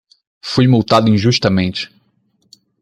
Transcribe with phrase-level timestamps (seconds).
[0.41, 1.87] Fui multado injustamente